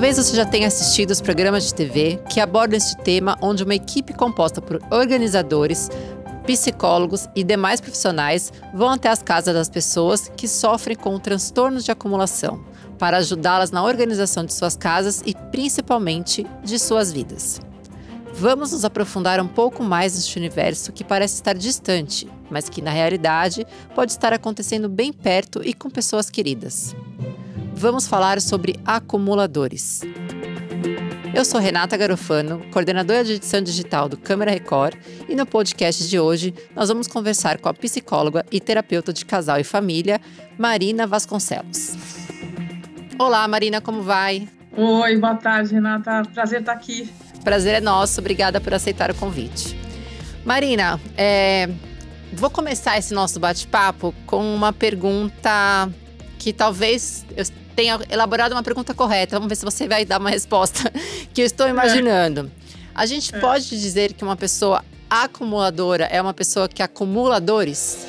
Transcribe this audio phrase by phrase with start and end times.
[0.00, 3.74] Talvez você já tenha assistido os programas de TV que abordam este tema, onde uma
[3.74, 5.90] equipe composta por organizadores,
[6.46, 11.90] psicólogos e demais profissionais vão até as casas das pessoas que sofrem com transtornos de
[11.90, 12.64] acumulação,
[12.98, 17.60] para ajudá-las na organização de suas casas e principalmente de suas vidas.
[18.32, 22.90] Vamos nos aprofundar um pouco mais neste universo que parece estar distante, mas que na
[22.90, 26.96] realidade pode estar acontecendo bem perto e com pessoas queridas.
[27.80, 30.02] Vamos falar sobre acumuladores.
[31.34, 36.20] Eu sou Renata Garofano, coordenadora de edição digital do Câmara Record, e no podcast de
[36.20, 40.20] hoje nós vamos conversar com a psicóloga e terapeuta de casal e família,
[40.58, 41.96] Marina Vasconcelos.
[43.18, 44.46] Olá, Marina, como vai?
[44.76, 46.20] Oi, boa tarde, Renata.
[46.34, 47.10] Prazer estar aqui.
[47.42, 49.74] Prazer é nosso, obrigada por aceitar o convite.
[50.44, 51.66] Marina, é,
[52.34, 55.88] vou começar esse nosso bate-papo com uma pergunta
[56.38, 57.44] que talvez eu
[57.74, 59.36] tenha elaborado uma pergunta correta.
[59.36, 60.90] Vamos ver se você vai dar uma resposta
[61.32, 62.50] que eu estou imaginando.
[62.94, 63.38] A gente é.
[63.38, 68.06] pode dizer que uma pessoa acumuladora é uma pessoa que acumula dores?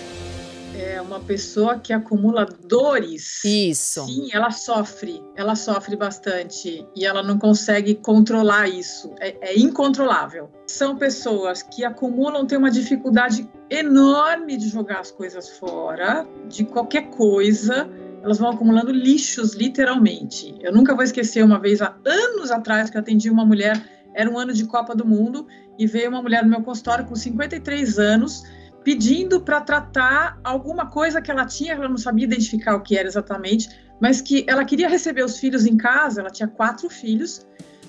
[0.81, 3.44] é uma pessoa que acumula dores.
[3.44, 4.06] Isso.
[4.06, 9.14] Sim, ela sofre, ela sofre bastante e ela não consegue controlar isso.
[9.20, 10.50] É, é incontrolável.
[10.66, 17.09] São pessoas que acumulam, têm uma dificuldade enorme de jogar as coisas fora, de qualquer
[17.09, 17.90] coisa.
[18.22, 20.55] Elas vão acumulando lixos, literalmente.
[20.61, 23.81] Eu nunca vou esquecer uma vez, há anos atrás, que eu atendi uma mulher,
[24.13, 25.47] era um ano de Copa do Mundo,
[25.78, 28.44] e veio uma mulher no meu consultório com 53 anos
[28.83, 33.08] pedindo para tratar alguma coisa que ela tinha, ela não sabia identificar o que era
[33.08, 33.69] exatamente,
[34.00, 37.45] mas que ela queria receber os filhos em casa, ela tinha quatro filhos,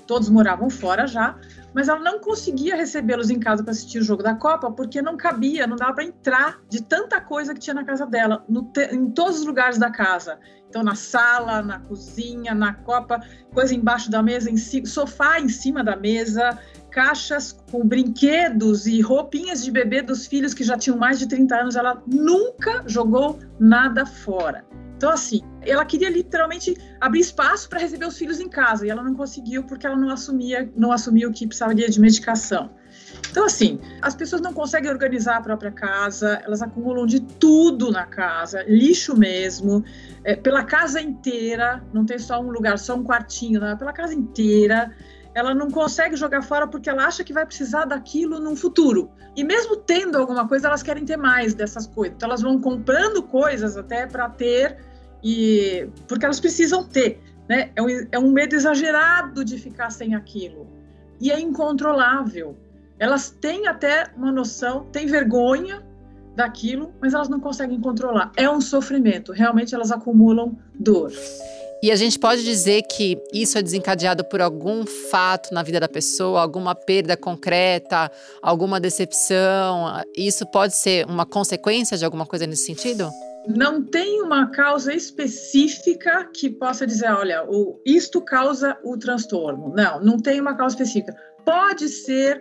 [0.06, 1.36] todos moravam fora já,
[1.74, 5.16] mas ela não conseguia recebê-los em casa para assistir o jogo da Copa porque não
[5.16, 8.44] cabia, não dava para entrar de tanta coisa que tinha na casa dela,
[8.92, 10.38] em todos os lugares da casa.
[10.68, 13.20] Então, na sala, na cozinha, na Copa,
[13.52, 16.58] coisa embaixo da mesa, em si, sofá em cima da mesa,
[16.90, 21.54] caixas com brinquedos e roupinhas de bebê dos filhos que já tinham mais de 30
[21.56, 21.76] anos.
[21.76, 24.64] Ela nunca jogou nada fora.
[25.02, 29.02] Então, assim, ela queria literalmente abrir espaço para receber os filhos em casa e ela
[29.02, 32.70] não conseguiu porque ela não assumia, não assumia o que precisaria de medicação.
[33.28, 38.06] Então, assim, as pessoas não conseguem organizar a própria casa, elas acumulam de tudo na
[38.06, 39.84] casa, lixo mesmo,
[40.22, 43.92] é, pela casa inteira, não tem só um lugar, só um quartinho, não, é pela
[43.92, 44.94] casa inteira
[45.34, 49.10] ela não consegue jogar fora porque ela acha que vai precisar daquilo no futuro.
[49.34, 52.14] E mesmo tendo alguma coisa, elas querem ter mais dessas coisas.
[52.16, 54.91] Então elas vão comprando coisas até para ter
[55.22, 57.70] e porque elas precisam ter, né?
[57.76, 60.66] É um, é um medo exagerado de ficar sem aquilo
[61.20, 62.56] e é incontrolável.
[62.98, 65.82] Elas têm até uma noção, têm vergonha
[66.34, 68.32] daquilo, mas elas não conseguem controlar.
[68.36, 69.32] É um sofrimento.
[69.32, 71.12] Realmente elas acumulam dor.
[71.82, 75.88] E a gente pode dizer que isso é desencadeado por algum fato na vida da
[75.88, 78.10] pessoa, alguma perda concreta,
[78.40, 80.00] alguma decepção.
[80.16, 83.10] Isso pode ser uma consequência de alguma coisa nesse sentido?
[83.46, 89.72] Não tem uma causa específica que possa dizer, olha, o, isto causa o transtorno.
[89.74, 91.14] Não, não tem uma causa específica.
[91.44, 92.40] Pode ser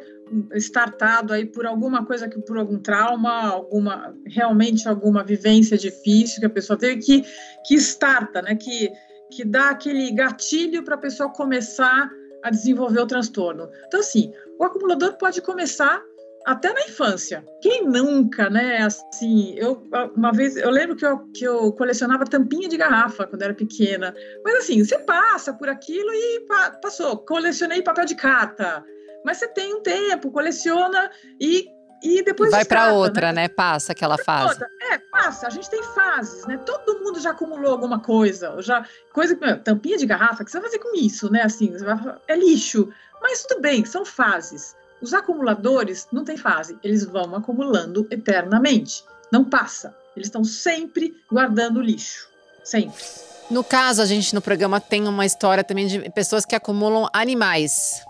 [0.56, 6.46] startado aí por alguma coisa que por algum trauma, alguma realmente alguma vivência difícil que
[6.46, 7.26] a pessoa teve que
[7.66, 8.90] que starta, né, que
[9.32, 12.10] que dá aquele gatilho para a pessoa começar
[12.44, 13.70] a desenvolver o transtorno.
[13.88, 16.02] Então, assim, o acumulador pode começar
[16.46, 17.46] até na infância.
[17.62, 18.78] Quem nunca, né?
[18.84, 19.84] Assim, eu
[20.16, 24.14] uma vez eu lembro que eu, que eu colecionava tampinha de garrafa quando era pequena.
[24.44, 27.18] Mas assim, você passa por aquilo e pa, passou.
[27.18, 28.84] Colecionei papel de carta.
[29.24, 31.68] Mas você tem um tempo, coleciona e
[32.04, 33.44] e depois vai para outra, né?
[33.44, 33.48] né?
[33.48, 34.54] Passa aquela fase.
[34.54, 34.68] Outra.
[34.92, 35.46] É, passa.
[35.46, 36.58] A gente tem fases, né?
[36.66, 40.80] Todo mundo já acumulou alguma coisa, já coisa tampinha de garrafa, que você vai fazer
[40.80, 41.44] com isso, né?
[41.44, 41.96] Assim, vai,
[42.28, 42.92] é lixo.
[43.22, 44.76] Mas tudo bem, são fases.
[45.02, 49.04] Os acumuladores não têm fase, eles vão acumulando eternamente.
[49.32, 49.96] Não passa.
[50.16, 52.30] Eles estão sempre guardando lixo,
[52.64, 53.04] sempre.
[53.50, 58.04] No caso, a gente no programa tem uma história também de pessoas que acumulam animais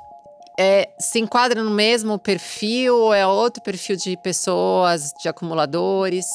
[0.60, 6.28] é, se enquadra no mesmo perfil ou é outro perfil de pessoas, de acumuladores?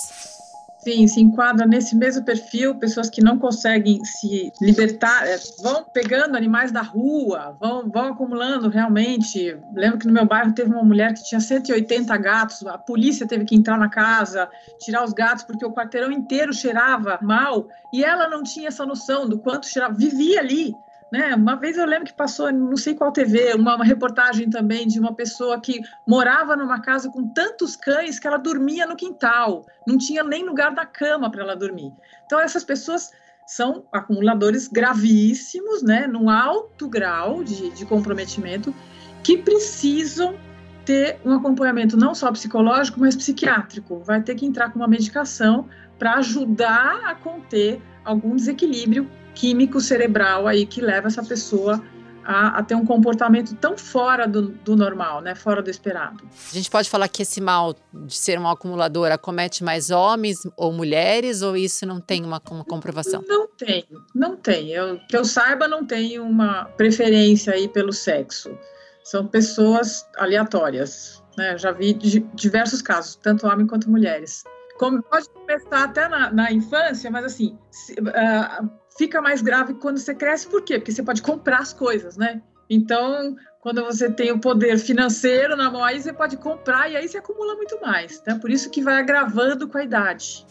[0.86, 6.36] Sim, se enquadra nesse mesmo perfil, pessoas que não conseguem se libertar, é, vão pegando
[6.36, 9.58] animais da rua, vão, vão acumulando realmente.
[9.74, 13.44] Lembro que no meu bairro teve uma mulher que tinha 180 gatos, a polícia teve
[13.44, 14.48] que entrar na casa,
[14.78, 19.28] tirar os gatos, porque o quarteirão inteiro cheirava mal, e ela não tinha essa noção
[19.28, 20.72] do quanto cheirava, vivia ali,
[21.12, 21.34] né?
[21.34, 24.98] Uma vez eu lembro que passou, não sei qual TV, uma, uma, reportagem também de
[24.98, 29.96] uma pessoa que morava numa casa com tantos cães que ela dormia no quintal, não
[29.96, 31.92] tinha nem lugar na cama para ela dormir.
[32.24, 33.12] Então essas pessoas
[33.46, 38.74] são acumuladores gravíssimos, né, num alto grau de, de comprometimento,
[39.22, 40.36] que precisam
[40.84, 44.00] ter um acompanhamento não só psicológico, mas psiquiátrico.
[44.00, 45.68] Vai ter que entrar com uma medicação
[45.98, 51.80] para ajudar a conter algum desequilíbrio químico cerebral aí que leva essa pessoa
[52.24, 55.36] a, a, ter um comportamento tão fora do, do, normal, né?
[55.36, 56.24] Fora do esperado.
[56.50, 60.72] A gente pode falar que esse mal de ser um acumulador acomete mais homens ou
[60.72, 63.22] mulheres, ou isso não tem uma, uma comprovação?
[63.28, 64.70] Não tem, não tem.
[64.70, 68.58] Eu, que eu saiba, não tem uma preferência aí pelo sexo.
[69.04, 71.22] São pessoas aleatórias.
[71.38, 71.56] Né?
[71.56, 71.92] Já vi
[72.34, 74.42] diversos casos, tanto homens quanto mulheres.
[74.78, 79.98] Como, pode começar até na, na infância, mas assim, se, uh, fica mais grave quando
[79.98, 80.78] você cresce, por quê?
[80.78, 82.42] Porque você pode comprar as coisas, né?
[82.68, 87.08] Então, quando você tem o poder financeiro na mão, aí você pode comprar e aí
[87.08, 88.22] você acumula muito mais.
[88.26, 88.38] Né?
[88.40, 90.44] Por isso que vai agravando com a idade.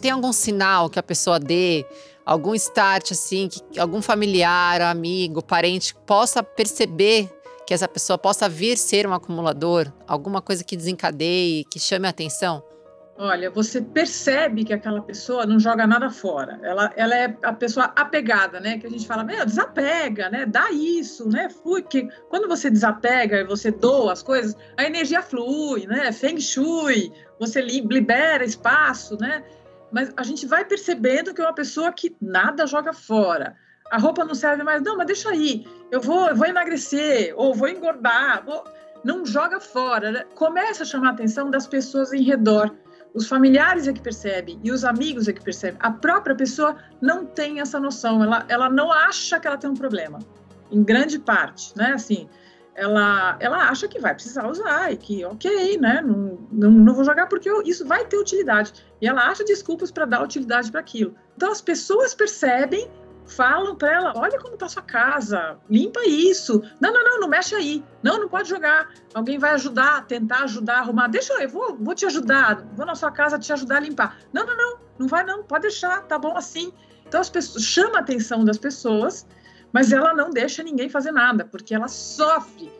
[0.00, 1.84] Tem algum sinal que a pessoa dê,
[2.24, 7.30] algum start, assim, que algum familiar, amigo, parente possa perceber
[7.66, 9.92] que essa pessoa possa vir ser um acumulador?
[10.06, 12.62] Alguma coisa que desencadeie, que chame a atenção?
[13.18, 16.60] Olha, você percebe que aquela pessoa não joga nada fora.
[16.62, 18.78] Ela, ela é a pessoa apegada, né?
[18.78, 20.44] Que a gente fala, meu, desapega, né?
[20.44, 21.48] Dá isso, né?
[21.48, 21.82] Flui.
[21.82, 26.12] Que quando você desapega e você doa as coisas, a energia flui, né?
[26.12, 27.10] Feng shui,
[27.40, 29.42] você libera espaço, né?
[29.90, 33.56] Mas a gente vai percebendo que é uma pessoa que nada joga fora.
[33.90, 35.66] A roupa não serve mais, não, mas deixa aí.
[35.90, 38.44] Eu vou, eu vou emagrecer ou vou engordar.
[38.44, 38.62] Vou...
[39.02, 40.10] Não joga fora.
[40.10, 40.24] Né?
[40.34, 42.76] Começa a chamar a atenção das pessoas em redor
[43.14, 45.78] os familiares é que percebem e os amigos é que percebem.
[45.82, 49.74] A própria pessoa não tem essa noção, ela, ela não acha que ela tem um
[49.74, 50.18] problema,
[50.70, 51.92] em grande parte, né?
[51.92, 52.28] Assim,
[52.74, 56.02] ela, ela acha que vai precisar usar e que, ok, né?
[56.02, 58.72] Não, não, não vou jogar porque eu, isso vai ter utilidade.
[59.00, 61.14] E ela acha desculpas para dar utilidade para aquilo.
[61.36, 62.90] Então, as pessoas percebem
[63.26, 66.62] falam para ela: olha como está sua casa, limpa isso.
[66.80, 67.84] Não, não, não, não mexe aí.
[68.02, 68.88] Não, não pode jogar.
[69.14, 71.08] Alguém vai ajudar, tentar ajudar, arrumar.
[71.08, 74.18] Deixa eu, eu vou, vou te ajudar, vou na sua casa te ajudar a limpar.
[74.32, 76.72] Não, não, não, não vai não, pode deixar, tá bom assim.
[77.06, 79.26] Então as pessoas chama a atenção das pessoas,
[79.72, 82.72] mas ela não deixa ninguém fazer nada, porque ela sofre.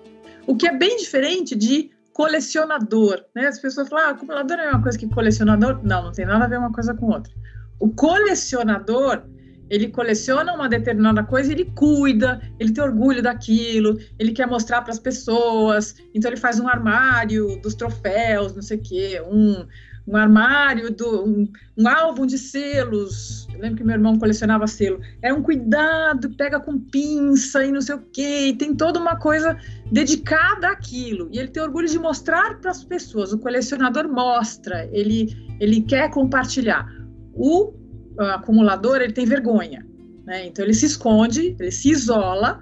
[0.47, 3.47] O que é bem diferente de colecionador, né?
[3.47, 5.81] As pessoas falam, ah, acumulador é uma coisa que colecionador.
[5.83, 7.33] Não, não tem nada a ver uma coisa com outra.
[7.79, 9.23] O colecionador
[9.69, 14.93] ele coleciona uma determinada coisa, ele cuida, ele tem orgulho daquilo, ele quer mostrar para
[14.93, 19.67] as pessoas, então ele faz um armário dos troféus, não sei o quê, um,
[20.07, 23.49] um armário, do, um, um, álbum de selos.
[23.53, 25.01] Eu lembro que meu irmão colecionava selo.
[25.21, 29.17] É um cuidado, pega com pinça e não sei o quê, e tem toda uma
[29.17, 29.59] coisa
[29.91, 31.29] dedicada àquilo.
[31.33, 33.33] E ele tem orgulho de mostrar para as pessoas.
[33.33, 36.87] O colecionador mostra, ele, ele quer compartilhar.
[37.35, 37.75] O
[38.19, 39.87] acumulador ele tem vergonha,
[40.25, 40.47] né?
[40.47, 42.61] Então ele se esconde, ele se isola.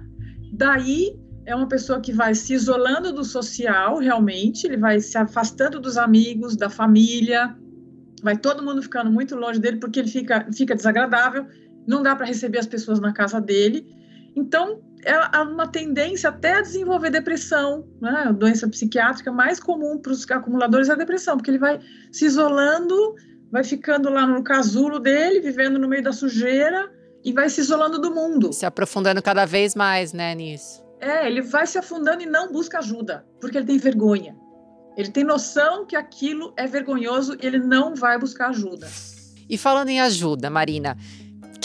[0.53, 5.79] Daí é uma pessoa que vai se isolando do social, realmente, ele vai se afastando
[5.79, 7.55] dos amigos, da família,
[8.23, 11.45] vai todo mundo ficando muito longe dele porque ele fica, fica desagradável,
[11.87, 13.85] não dá para receber as pessoas na casa dele.
[14.35, 18.23] Então, é uma tendência até a desenvolver depressão, né?
[18.25, 21.79] A doença psiquiátrica mais comum para os acumuladores é a depressão, porque ele vai
[22.11, 23.15] se isolando
[23.51, 26.91] vai ficando lá no casulo dele, vivendo no meio da sujeira
[27.23, 28.53] e vai se isolando do mundo.
[28.53, 30.83] Se aprofundando cada vez mais, né, nisso.
[30.99, 34.35] É, ele vai se afundando e não busca ajuda, porque ele tem vergonha.
[34.95, 38.87] Ele tem noção que aquilo é vergonhoso e ele não vai buscar ajuda.
[39.49, 40.97] E falando em ajuda, Marina,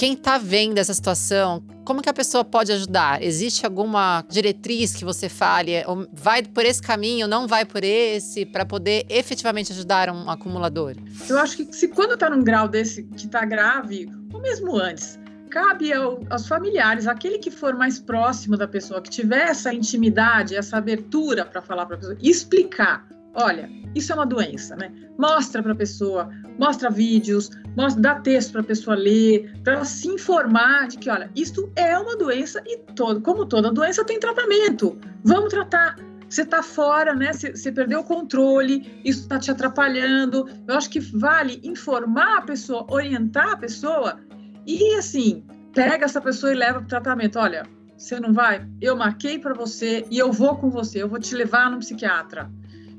[0.01, 3.23] quem está vendo essa situação, como que a pessoa pode ajudar?
[3.23, 5.73] Existe alguma diretriz que você fale?
[6.11, 10.95] Vai por esse caminho, não vai por esse, para poder efetivamente ajudar um acumulador?
[11.29, 15.19] Eu acho que se quando está num grau desse que está grave, ou mesmo antes,
[15.51, 20.57] cabe ao, aos familiares, aquele que for mais próximo da pessoa, que tiver essa intimidade,
[20.57, 24.93] essa abertura para falar para a pessoa, explicar olha, isso é uma doença, né?
[25.19, 29.85] Mostra para a pessoa, mostra vídeos, mostra, dá texto para a pessoa ler, para ela
[29.85, 34.19] se informar de que, olha, isto é uma doença e todo, como toda doença tem
[34.19, 34.99] tratamento.
[35.25, 35.97] Vamos tratar.
[36.29, 37.33] Você está fora, né?
[37.33, 40.49] Você, perdeu o controle, isso está te atrapalhando.
[40.67, 44.21] Eu acho que vale informar a pessoa, orientar a pessoa
[44.65, 45.45] e assim
[45.75, 47.37] pega essa pessoa e leva para o tratamento.
[47.37, 47.65] Olha,
[47.97, 48.65] você não vai?
[48.81, 51.03] Eu marquei para você e eu vou com você.
[51.03, 52.49] Eu vou te levar no psiquiatra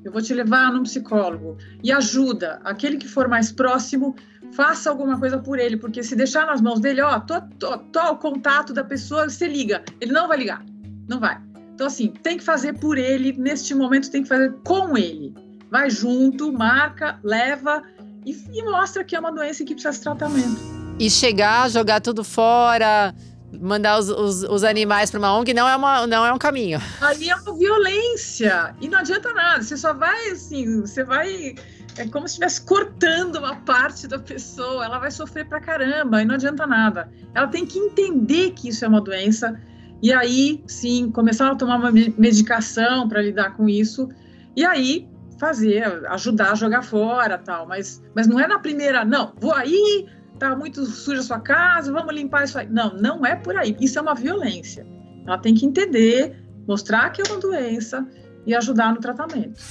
[0.03, 4.15] eu vou te levar num psicólogo e ajuda aquele que for mais próximo,
[4.53, 8.00] faça alguma coisa por ele, porque se deixar nas mãos dele, ó, tô, tô, tô
[8.00, 10.65] ao contato da pessoa, você liga, ele não vai ligar,
[11.08, 11.39] não vai.
[11.74, 15.34] Então assim, tem que fazer por ele, neste momento tem que fazer com ele.
[15.70, 17.81] Vai junto, marca, leva
[18.25, 20.60] e, e mostra que é uma doença que precisa de tratamento.
[21.00, 23.15] E chegar, jogar tudo fora,
[23.60, 26.79] mandar os, os, os animais para uma ONG não é, uma, não é um caminho.
[27.01, 28.75] Ali é uma violência.
[28.79, 29.62] E não adianta nada.
[29.62, 31.55] Você só vai assim, você vai.
[31.98, 34.86] É como se estivesse cortando uma parte da pessoa.
[34.86, 37.12] Ela vai sofrer pra caramba e não adianta nada.
[37.34, 39.60] Ela tem que entender que isso é uma doença.
[40.01, 44.10] E aí, sim, começar a tomar uma medicação para lidar com isso.
[44.55, 45.08] E aí,
[45.39, 47.67] fazer, ajudar a jogar fora tal.
[47.67, 50.08] Mas, mas não é na primeira, não, vou aí,
[50.41, 52.67] tá muito suja a sua casa, vamos limpar isso aí.
[52.67, 53.77] Não, não é por aí.
[53.79, 54.86] Isso é uma violência.
[55.25, 56.36] Ela tem que entender,
[56.67, 58.07] mostrar que é uma doença
[58.45, 59.62] e ajudar no tratamento.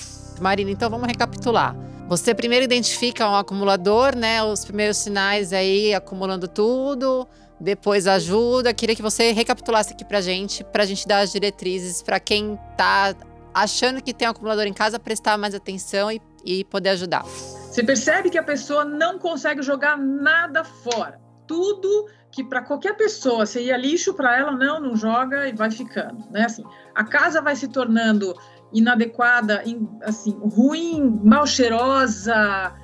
[0.40, 1.76] Marina, então vamos recapitular.
[2.08, 4.42] Você primeiro identifica um acumulador, né?
[4.44, 7.26] Os primeiros sinais aí, acumulando tudo,
[7.60, 8.72] depois ajuda.
[8.72, 13.14] Queria que você recapitulasse aqui pra gente, pra gente dar as diretrizes para quem tá
[13.52, 17.24] achando que tem um acumulador em casa, prestar mais atenção e, e poder ajudar.
[17.80, 21.18] Você percebe que a pessoa não consegue jogar nada fora.
[21.46, 26.30] Tudo que para qualquer pessoa seria lixo para ela não não joga e vai ficando,
[26.30, 26.44] né?
[26.44, 26.62] Assim,
[26.94, 28.36] a casa vai se tornando
[28.70, 29.64] inadequada,
[30.02, 32.74] assim, ruim, mal cheirosa,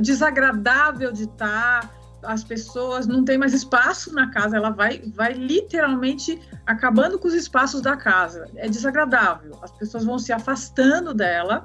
[0.00, 6.38] desagradável de estar as pessoas não têm mais espaço na casa, ela vai, vai literalmente
[6.66, 8.46] acabando com os espaços da casa.
[8.56, 9.58] É desagradável.
[9.62, 11.64] As pessoas vão se afastando dela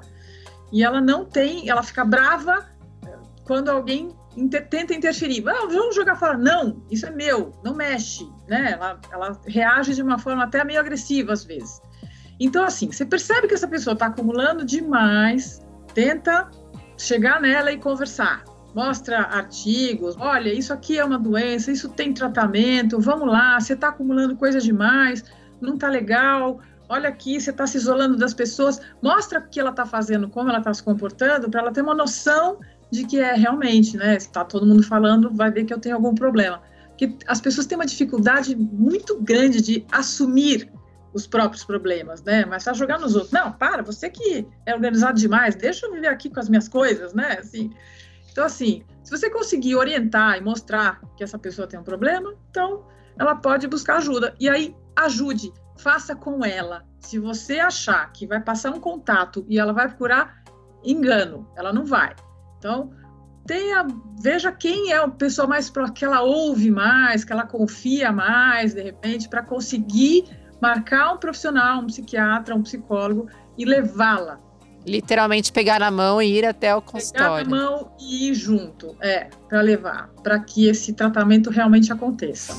[0.76, 2.66] e ela não tem, ela fica brava
[3.06, 5.42] eh, quando alguém inter, tenta interferir.
[5.48, 6.36] Ah, vamos jogar fora.
[6.36, 8.72] Não, isso é meu, não mexe, né?
[8.72, 11.80] Ela, ela reage de uma forma até meio agressiva às vezes.
[12.38, 15.64] Então, assim, você percebe que essa pessoa está acumulando demais,
[15.94, 16.50] tenta
[16.98, 23.00] chegar nela e conversar mostra artigos, olha, isso aqui é uma doença, isso tem tratamento,
[23.00, 25.24] vamos lá, você está acumulando coisa demais,
[25.62, 29.70] não está legal, olha aqui, você está se isolando das pessoas, mostra o que ela
[29.70, 32.58] está fazendo, como ela está se comportando, para ela ter uma noção
[32.90, 34.18] de que é realmente, né?
[34.18, 36.62] Se está todo mundo falando, vai ver que eu tenho algum problema.
[36.96, 40.70] Que as pessoas têm uma dificuldade muito grande de assumir
[41.12, 42.44] os próprios problemas, né?
[42.44, 43.32] Mas só jogar nos outros.
[43.32, 47.12] Não, para, você que é organizado demais, deixa eu viver aqui com as minhas coisas,
[47.14, 47.38] né?
[47.40, 47.72] Assim,
[48.30, 52.84] então, assim, se você conseguir orientar e mostrar que essa pessoa tem um problema, então
[53.18, 54.34] ela pode buscar ajuda.
[54.38, 56.84] E aí, ajude, faça com ela.
[56.98, 60.42] Se você achar que vai passar um contato e ela vai procurar,
[60.84, 62.14] engano, ela não vai.
[62.58, 62.90] Então,
[63.46, 63.86] tenha,
[64.20, 68.82] veja quem é a pessoa mais que ela ouve mais, que ela confia mais, de
[68.82, 70.24] repente, para conseguir
[70.60, 73.28] marcar um profissional, um psiquiatra, um psicólogo
[73.58, 74.40] e levá-la
[74.86, 77.44] Literalmente pegar na mão e ir até o consultório.
[77.44, 82.54] Pegar na mão e ir junto, é, para levar, para que esse tratamento realmente aconteça.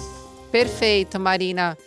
[0.52, 1.78] Perfeito, Marina.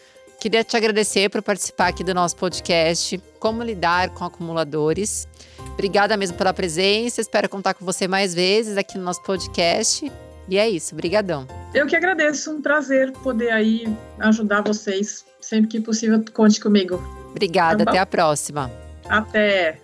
[0.41, 5.29] Queria te agradecer por participar aqui do nosso podcast, Como Lidar com Acumuladores.
[5.75, 10.11] Obrigada mesmo pela presença, espero contar com você mais vezes aqui no nosso podcast.
[10.49, 11.47] E é isso, brigadão.
[11.75, 13.87] Eu que agradeço, um prazer poder aí
[14.19, 15.27] ajudar vocês.
[15.43, 16.97] Sempre que possível, conte comigo.
[17.29, 18.71] Obrigada, tá até a próxima.
[19.07, 19.79] Até.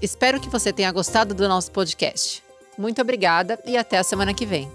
[0.00, 2.44] Espero que você tenha gostado do nosso podcast.
[2.78, 4.70] Muito obrigada e até a semana que vem.